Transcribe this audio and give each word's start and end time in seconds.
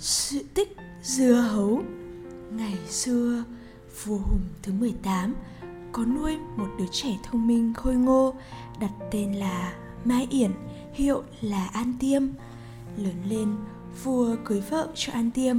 Sự 0.00 0.44
tích 0.54 0.76
dưa 1.02 1.32
hấu 1.32 1.82
Ngày 2.52 2.76
xưa, 2.88 3.44
vua 4.04 4.18
Hùng 4.18 4.40
thứ 4.62 4.72
18 4.72 5.34
có 5.92 6.04
nuôi 6.04 6.36
một 6.56 6.68
đứa 6.78 6.86
trẻ 6.92 7.08
thông 7.22 7.46
minh 7.46 7.74
khôi 7.74 7.94
ngô 7.94 8.34
đặt 8.80 8.90
tên 9.10 9.32
là 9.32 9.74
Mai 10.04 10.26
Yển, 10.30 10.50
hiệu 10.94 11.22
là 11.40 11.66
An 11.66 11.94
Tiêm. 12.00 12.22
Lớn 12.96 13.14
lên, 13.28 13.48
vua 14.04 14.36
cưới 14.44 14.62
vợ 14.70 14.88
cho 14.94 15.12
An 15.12 15.30
Tiêm 15.30 15.56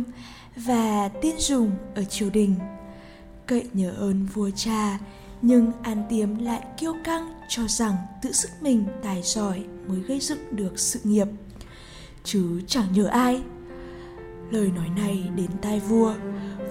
và 0.56 1.10
tiên 1.22 1.36
dùng 1.40 1.72
ở 1.96 2.04
triều 2.04 2.30
đình. 2.30 2.56
Cậy 3.46 3.70
nhờ 3.74 3.92
ơn 3.92 4.26
vua 4.26 4.50
cha, 4.50 5.00
nhưng 5.42 5.72
An 5.84 6.04
Tiêm 6.10 6.38
lại 6.38 6.62
kiêu 6.78 6.94
căng 7.04 7.34
cho 7.50 7.68
rằng 7.68 7.96
tự 8.22 8.32
sức 8.32 8.50
mình 8.62 8.86
tài 9.04 9.22
giỏi 9.24 9.64
mới 9.88 10.00
gây 10.00 10.20
dựng 10.20 10.56
được 10.56 10.80
sự 10.80 11.00
nghiệp. 11.04 11.28
Chứ 12.24 12.62
chẳng 12.68 12.88
nhờ 12.94 13.06
ai 13.06 13.42
Lời 14.52 14.72
nói 14.76 14.90
này 14.96 15.30
đến 15.36 15.50
tai 15.62 15.80
vua. 15.80 16.14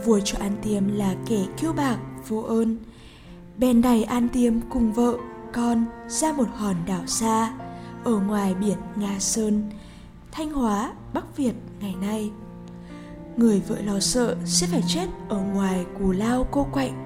Vua 0.05 0.21
cho 0.21 0.39
An 0.41 0.57
Tiêm 0.63 0.89
là 0.89 1.15
kẻ 1.27 1.47
kiêu 1.61 1.73
bạc, 1.73 1.99
vô 2.29 2.41
ơn. 2.41 2.77
Bèn 3.59 3.83
đẩy 3.83 4.05
An 4.05 4.29
Tiêm 4.29 4.55
cùng 4.71 4.93
vợ, 4.93 5.17
con 5.53 5.85
ra 6.09 6.33
một 6.33 6.49
hòn 6.57 6.77
đảo 6.87 7.07
xa 7.07 7.53
Ở 8.05 8.21
ngoài 8.21 8.55
biển 8.55 8.79
Nga 8.97 9.19
Sơn, 9.19 9.71
Thanh 10.33 10.53
Hóa, 10.53 10.93
Bắc 11.15 11.37
Việt 11.37 11.55
ngày 11.81 11.95
nay. 12.01 12.31
Người 13.37 13.63
vợ 13.69 13.77
lo 13.85 14.01
sợ 14.01 14.37
sẽ 14.45 14.67
phải 14.67 14.83
chết 14.89 15.07
ở 15.29 15.39
ngoài 15.39 15.87
cù 15.99 16.11
lao 16.11 16.47
cô 16.51 16.67
quạnh. 16.73 17.05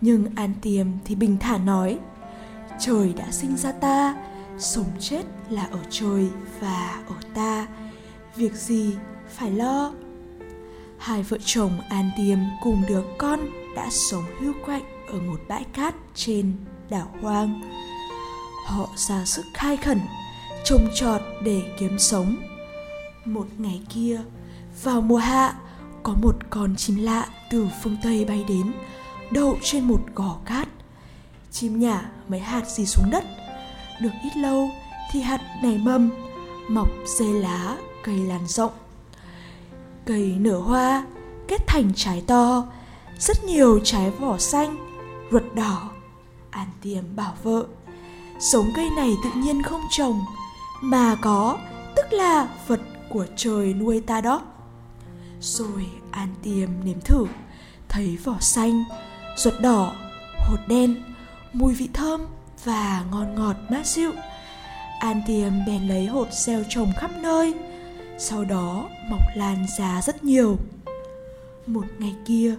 Nhưng 0.00 0.26
An 0.36 0.54
Tiêm 0.62 0.86
thì 1.04 1.14
bình 1.14 1.36
thản 1.40 1.66
nói 1.66 1.98
Trời 2.80 3.12
đã 3.16 3.30
sinh 3.30 3.56
ra 3.56 3.72
ta, 3.72 4.16
sống 4.58 4.90
chết 4.98 5.22
là 5.50 5.68
ở 5.70 5.78
trời 5.90 6.28
và 6.60 7.02
ở 7.08 7.14
ta. 7.34 7.66
Việc 8.36 8.54
gì 8.54 8.94
phải 9.30 9.50
lo. 9.50 9.92
Hai 10.98 11.22
vợ 11.22 11.38
chồng 11.44 11.80
an 11.88 12.10
tiêm 12.16 12.38
cùng 12.62 12.82
đứa 12.88 13.02
con 13.18 13.40
đã 13.76 13.88
sống 13.90 14.24
hưu 14.40 14.52
quạnh 14.66 14.82
ở 15.12 15.20
một 15.20 15.40
bãi 15.48 15.64
cát 15.64 15.94
trên 16.14 16.52
đảo 16.90 17.10
hoang. 17.20 17.60
Họ 18.66 18.88
ra 18.96 19.24
sức 19.24 19.44
khai 19.54 19.76
khẩn, 19.76 20.00
trồng 20.64 20.88
trọt 20.94 21.20
để 21.44 21.62
kiếm 21.78 21.98
sống. 21.98 22.36
Một 23.24 23.46
ngày 23.58 23.82
kia, 23.88 24.20
vào 24.82 25.00
mùa 25.00 25.16
hạ, 25.16 25.54
có 26.02 26.14
một 26.22 26.36
con 26.50 26.76
chim 26.76 26.96
lạ 26.96 27.28
từ 27.50 27.68
phương 27.82 27.96
tây 28.02 28.24
bay 28.24 28.44
đến, 28.48 28.72
đậu 29.30 29.58
trên 29.62 29.84
một 29.84 30.00
gò 30.14 30.38
cát. 30.44 30.68
Chim 31.50 31.80
nhả 31.80 32.10
mấy 32.28 32.40
hạt 32.40 32.68
gì 32.68 32.86
xuống 32.86 33.10
đất. 33.10 33.24
Được 34.00 34.12
ít 34.22 34.36
lâu 34.36 34.70
thì 35.12 35.20
hạt 35.20 35.40
nảy 35.62 35.78
mầm, 35.78 36.10
mọc 36.68 36.88
dây 37.18 37.32
lá, 37.32 37.76
cây 38.02 38.16
lan 38.16 38.46
rộng. 38.46 38.72
Cây 40.08 40.36
nở 40.40 40.58
hoa, 40.58 41.04
kết 41.48 41.66
thành 41.66 41.92
trái 41.96 42.22
to, 42.26 42.64
rất 43.18 43.44
nhiều 43.44 43.80
trái 43.84 44.10
vỏ 44.10 44.38
xanh, 44.38 44.76
ruột 45.30 45.42
đỏ. 45.54 45.90
An 46.50 46.68
Tiêm 46.82 47.16
bảo 47.16 47.34
vợ, 47.42 47.64
sống 48.40 48.70
cây 48.76 48.90
này 48.96 49.14
tự 49.24 49.30
nhiên 49.40 49.62
không 49.62 49.80
trồng, 49.90 50.20
mà 50.80 51.16
có, 51.20 51.58
tức 51.96 52.12
là 52.12 52.48
vật 52.66 52.80
của 53.10 53.26
trời 53.36 53.74
nuôi 53.74 54.00
ta 54.00 54.20
đó. 54.20 54.42
Rồi 55.40 55.86
An 56.10 56.28
Tiêm 56.42 56.68
nếm 56.84 57.00
thử, 57.00 57.26
thấy 57.88 58.18
vỏ 58.24 58.34
xanh, 58.40 58.84
ruột 59.36 59.54
đỏ, 59.60 59.92
hột 60.48 60.60
đen, 60.68 61.02
mùi 61.52 61.74
vị 61.74 61.88
thơm 61.92 62.20
và 62.64 63.04
ngon 63.10 63.34
ngọt 63.34 63.56
mát 63.70 63.86
dịu. 63.86 64.12
An 65.00 65.22
Tiêm 65.26 65.52
bèn 65.66 65.88
lấy 65.88 66.06
hột 66.06 66.28
gieo 66.32 66.62
trồng 66.68 66.92
khắp 66.96 67.10
nơi, 67.16 67.54
sau 68.20 68.44
đó 68.44 68.88
mọc 69.10 69.20
lan 69.34 69.66
ra 69.78 70.02
rất 70.02 70.24
nhiều. 70.24 70.56
Một 71.66 71.84
ngày 71.98 72.14
kia, 72.26 72.54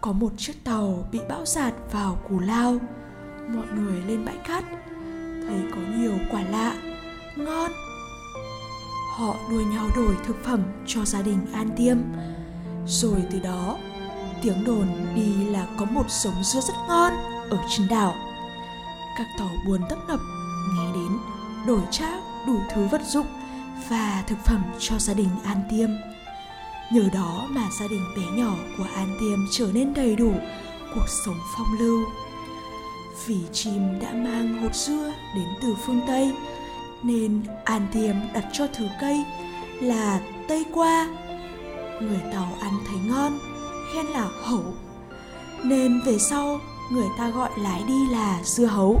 có 0.00 0.12
một 0.12 0.32
chiếc 0.36 0.64
tàu 0.64 1.08
bị 1.12 1.20
bão 1.28 1.46
giạt 1.46 1.74
vào 1.92 2.18
cù 2.28 2.40
lao. 2.40 2.76
Mọi 3.48 3.66
người 3.74 4.02
lên 4.06 4.24
bãi 4.24 4.36
cát, 4.36 4.64
thấy 5.48 5.62
có 5.70 5.80
nhiều 5.96 6.12
quả 6.30 6.42
lạ, 6.42 6.74
ngon. 7.36 7.70
Họ 9.16 9.36
đua 9.50 9.60
nhau 9.60 9.86
đổi 9.96 10.16
thực 10.26 10.44
phẩm 10.44 10.62
cho 10.86 11.04
gia 11.04 11.22
đình 11.22 11.38
an 11.52 11.70
tiêm. 11.76 11.96
Rồi 12.86 13.22
từ 13.30 13.38
đó, 13.38 13.78
tiếng 14.42 14.64
đồn 14.64 14.86
đi 15.14 15.44
là 15.44 15.66
có 15.78 15.84
một 15.84 16.10
giống 16.10 16.44
dưa 16.44 16.60
rất 16.60 16.74
ngon 16.88 17.12
ở 17.50 17.58
trên 17.68 17.88
đảo. 17.88 18.14
Các 19.18 19.26
tàu 19.38 19.50
buồn 19.66 19.80
tấp 19.90 19.98
nập, 20.08 20.20
nghe 20.74 20.92
đến 20.94 21.18
đổi 21.66 21.82
trác 21.90 22.20
đủ 22.46 22.58
thứ 22.74 22.86
vật 22.86 23.02
dụng 23.06 23.26
và 23.88 24.24
thực 24.26 24.38
phẩm 24.44 24.62
cho 24.78 24.98
gia 24.98 25.14
đình 25.14 25.28
An 25.44 25.62
Tiêm. 25.70 25.90
Nhờ 26.92 27.08
đó 27.14 27.46
mà 27.50 27.62
gia 27.80 27.88
đình 27.88 28.04
bé 28.16 28.22
nhỏ 28.42 28.54
của 28.78 28.86
An 28.94 29.16
Tiêm 29.20 29.38
trở 29.50 29.70
nên 29.74 29.94
đầy 29.94 30.16
đủ 30.16 30.32
cuộc 30.94 31.08
sống 31.24 31.38
phong 31.56 31.78
lưu. 31.78 32.04
Vì 33.26 33.38
chim 33.52 34.00
đã 34.00 34.12
mang 34.12 34.62
hột 34.62 34.74
dưa 34.74 35.12
đến 35.34 35.46
từ 35.62 35.74
phương 35.86 36.00
Tây, 36.06 36.32
nên 37.02 37.42
An 37.64 37.86
Tiêm 37.92 38.14
đặt 38.34 38.44
cho 38.52 38.66
thứ 38.74 38.86
cây 39.00 39.24
là 39.80 40.20
Tây 40.48 40.64
Qua. 40.72 41.08
Người 42.00 42.20
Tàu 42.32 42.48
ăn 42.60 42.72
thấy 42.86 42.98
ngon, 43.06 43.38
khen 43.94 44.06
là 44.06 44.28
hậu. 44.42 44.74
Nên 45.62 46.00
về 46.00 46.18
sau, 46.18 46.60
người 46.92 47.08
ta 47.18 47.28
gọi 47.28 47.50
lái 47.58 47.82
đi 47.88 48.06
là 48.10 48.40
dưa 48.44 48.66
hấu. 48.66 49.00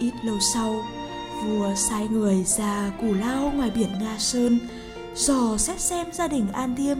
Ít 0.00 0.12
lâu 0.22 0.36
sau, 0.54 0.84
vua 1.42 1.74
sai 1.74 2.08
người 2.08 2.44
ra 2.44 2.92
cù 3.00 3.14
lao 3.14 3.52
ngoài 3.56 3.70
biển 3.74 3.88
nga 4.00 4.18
sơn, 4.18 4.58
dò 5.14 5.56
xét 5.58 5.80
xem 5.80 6.06
gia 6.12 6.28
đình 6.28 6.46
an 6.52 6.74
tiêm 6.76 6.98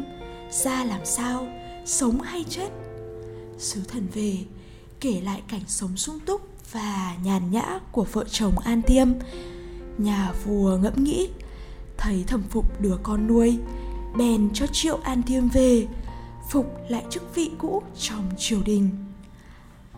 ra 0.50 0.84
làm 0.84 1.00
sao, 1.04 1.48
sống 1.84 2.20
hay 2.20 2.44
chết. 2.48 2.68
Sứ 3.58 3.80
thần 3.88 4.06
về, 4.14 4.38
kể 5.00 5.20
lại 5.24 5.42
cảnh 5.48 5.64
sống 5.66 5.96
sung 5.96 6.18
túc 6.26 6.40
và 6.72 7.16
nhàn 7.24 7.50
nhã 7.50 7.80
của 7.92 8.06
vợ 8.12 8.24
chồng 8.30 8.58
an 8.58 8.82
tiêm 8.82 9.08
nhà 9.98 10.32
vua 10.44 10.76
ngẫm 10.76 11.04
nghĩ, 11.04 11.28
thấy 11.96 12.24
thẩm 12.26 12.42
phục 12.50 12.80
đứa 12.80 12.96
con 13.02 13.26
nuôi, 13.26 13.58
bèn 14.18 14.50
cho 14.54 14.66
triệu 14.66 14.98
an 15.02 15.22
tiêm 15.22 15.48
về, 15.48 15.86
phục 16.50 16.66
lại 16.88 17.04
chức 17.10 17.34
vị 17.34 17.50
cũ 17.58 17.82
trong 17.98 18.30
triều 18.38 18.62
đình. 18.64 18.90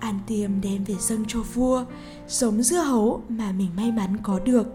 An 0.00 0.18
Tiêm 0.26 0.60
đem 0.60 0.84
về 0.84 0.94
dâng 0.98 1.24
cho 1.28 1.40
vua, 1.40 1.84
Giống 2.28 2.62
dưa 2.62 2.78
hấu 2.80 3.22
mà 3.28 3.52
mình 3.52 3.70
may 3.76 3.92
mắn 3.92 4.16
có 4.22 4.38
được, 4.38 4.66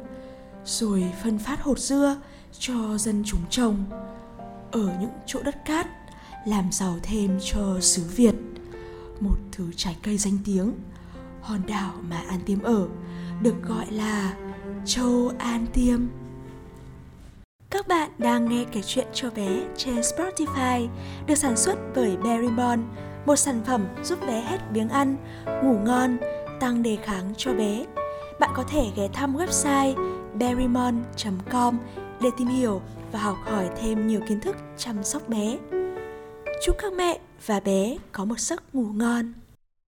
Rồi 0.66 1.04
phân 1.24 1.40
phát 1.40 1.62
hột 1.62 1.80
dưa 1.80 2.16
cho 2.60 2.98
dân 2.98 3.24
chúng 3.26 3.42
trồng. 3.50 3.86
Ở 4.72 4.98
những 5.02 5.12
chỗ 5.26 5.44
đất 5.44 5.66
cát, 5.66 5.88
Làm 6.46 6.72
giàu 6.72 6.96
thêm 7.04 7.40
cho 7.44 7.80
xứ 7.82 8.04
Việt. 8.16 8.36
Một 9.20 9.38
thứ 9.52 9.66
trái 9.76 9.98
cây 10.04 10.18
danh 10.18 10.38
tiếng, 10.46 10.72
Hòn 11.42 11.62
đảo 11.68 11.94
mà 12.10 12.24
An 12.28 12.40
Tiêm 12.46 12.62
ở, 12.62 12.88
Được 13.42 13.56
gọi 13.68 13.86
là 13.92 14.34
Châu 14.86 15.32
An 15.38 15.66
Tiêm. 15.74 16.00
Các 17.70 17.88
bạn 17.88 18.12
đang 18.18 18.50
nghe 18.50 18.66
kể 18.72 18.82
chuyện 18.86 19.08
cho 19.14 19.30
bé 19.30 19.62
trên 19.78 19.96
Spotify, 19.96 20.88
được 21.28 21.36
sản 21.36 21.58
xuất 21.58 21.76
bởi 21.96 22.18
Berrymon 22.18 22.84
một 23.26 23.36
sản 23.36 23.62
phẩm 23.66 23.86
giúp 24.04 24.20
bé 24.28 24.42
hết 24.42 24.58
biếng 24.74 24.90
ăn, 24.90 25.16
ngủ 25.64 25.78
ngon, 25.86 26.18
tăng 26.60 26.84
đề 26.84 26.98
kháng 27.04 27.34
cho 27.38 27.54
bé. 27.54 27.86
Bạn 28.40 28.50
có 28.56 28.64
thể 28.64 28.86
ghé 28.96 29.08
thăm 29.14 29.36
website 29.38 29.96
berrymon.com 30.34 31.78
để 32.22 32.30
tìm 32.38 32.48
hiểu 32.48 32.82
và 33.12 33.20
học 33.20 33.38
hỏi 33.46 33.70
thêm 33.82 34.08
nhiều 34.08 34.20
kiến 34.28 34.40
thức 34.40 34.56
chăm 34.78 35.04
sóc 35.04 35.30
bé. 35.30 35.58
Chúc 36.66 36.76
các 36.80 36.94
mẹ 36.94 37.20
và 37.46 37.60
bé 37.60 37.98
có 38.12 38.26
một 38.26 38.40
giấc 38.40 38.76
ngủ 38.76 38.86
ngon. 38.94 39.34